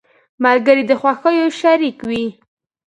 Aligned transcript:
ملګري 0.43 0.83
د 0.87 0.91
خوښیو 1.01 1.47
شريک 1.59 1.97
وي. 2.09 2.25